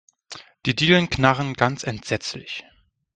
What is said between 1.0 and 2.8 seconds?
knarren ganz entsetzlich.